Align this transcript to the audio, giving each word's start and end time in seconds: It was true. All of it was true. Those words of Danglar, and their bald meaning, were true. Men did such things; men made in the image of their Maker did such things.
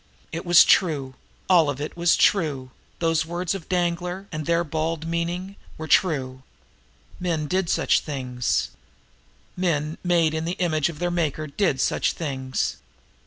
It 0.31 0.47
was 0.47 0.65
true. 0.65 1.13
All 1.47 1.69
of 1.69 1.79
it 1.79 1.95
was 1.95 2.15
true. 2.17 2.71
Those 2.97 3.23
words 3.23 3.53
of 3.53 3.69
Danglar, 3.69 4.27
and 4.31 4.47
their 4.47 4.63
bald 4.63 5.05
meaning, 5.07 5.57
were 5.77 5.87
true. 5.87 6.41
Men 7.19 7.45
did 7.45 7.69
such 7.69 7.99
things; 7.99 8.71
men 9.55 9.99
made 10.03 10.33
in 10.33 10.45
the 10.45 10.53
image 10.53 10.89
of 10.89 10.97
their 10.97 11.11
Maker 11.11 11.45
did 11.45 11.79
such 11.79 12.13
things. 12.13 12.77